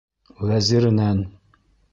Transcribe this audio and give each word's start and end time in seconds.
Вәзиренән: 0.51 1.23